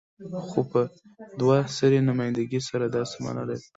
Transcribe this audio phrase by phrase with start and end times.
[0.47, 0.81] خو په
[1.39, 3.67] دوه سري نمايندګۍ سره دا څه معنی لري؟